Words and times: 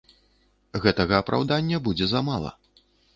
Гэтага 0.85 1.19
апраўдання 1.23 1.77
будзе 1.89 2.05
замала. 2.15 2.51